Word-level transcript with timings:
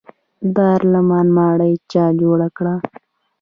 دارالامان 0.55 1.27
ماڼۍ 1.37 1.73
چا 1.91 2.05
جوړه 2.21 2.47
کړه؟ 2.57 2.75